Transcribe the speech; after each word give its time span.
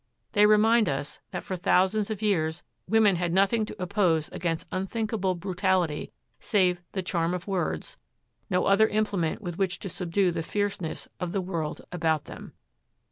They 0.31 0.47
remind 0.47 0.89
us 0.89 1.19
that 1.29 1.43
for 1.43 1.55
thousands 1.55 2.09
of 2.09 2.23
years 2.23 2.63
women 2.87 3.17
had 3.17 3.31
nothing 3.31 3.67
to 3.67 3.79
oppose 3.79 4.29
against 4.29 4.65
unthinkable 4.71 5.35
brutality 5.35 6.11
save 6.39 6.81
'the 6.93 7.03
charm 7.03 7.35
of 7.35 7.45
words,' 7.45 7.97
no 8.49 8.65
other 8.65 8.87
implement 8.87 9.43
with 9.43 9.59
which 9.59 9.77
to 9.77 9.89
subdue 9.89 10.31
the 10.31 10.41
fiercenesses 10.41 11.07
of 11.19 11.33
the 11.33 11.39
world 11.41 11.81
about 11.91 12.25
them. 12.25 12.53